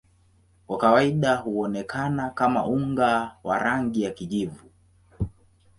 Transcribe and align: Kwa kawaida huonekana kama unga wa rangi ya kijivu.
Kwa 0.67 0.77
kawaida 0.77 1.35
huonekana 1.35 2.29
kama 2.29 2.65
unga 2.67 3.35
wa 3.43 3.59
rangi 3.59 4.01
ya 4.03 4.11
kijivu. 4.11 4.69